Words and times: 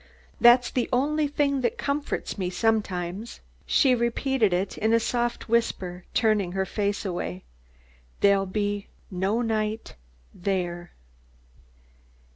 That's 0.39 0.71
the 0.71 0.89
only 0.91 1.27
thing 1.27 1.61
that 1.61 1.77
comforts 1.77 2.35
me 2.35 2.49
sometimes." 2.49 3.39
She 3.67 3.93
repeated 3.93 4.51
it 4.51 4.75
in 4.79 4.93
a 4.93 4.99
soft 4.99 5.47
whisper, 5.47 6.05
turning 6.15 6.53
her 6.53 6.65
face 6.65 7.05
away: 7.05 7.43
"There'll 8.21 8.47
be 8.47 8.87
no 9.11 9.43
night 9.43 9.93
there!" 10.33 10.89